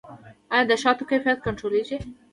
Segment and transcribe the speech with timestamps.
[0.53, 1.97] آیا د شاتو کیفیت کنټرولیږي؟